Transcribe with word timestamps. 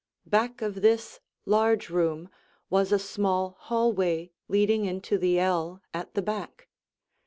Back 0.25 0.63
of 0.63 0.81
this 0.81 1.19
large 1.45 1.91
room 1.91 2.29
was 2.71 2.91
a 2.91 2.97
small 2.97 3.55
hallway 3.59 4.31
leading 4.47 4.85
into 4.85 5.19
the 5.19 5.37
ell 5.37 5.83
at 5.93 6.15
the 6.15 6.23
back. 6.23 6.67